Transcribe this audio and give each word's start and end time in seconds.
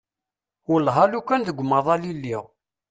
Wellah 0.69 0.97
alukan 1.03 1.41
deg 1.47 1.61
umaḍal 1.63 2.01
i 2.11 2.13
lliɣ. 2.17 2.43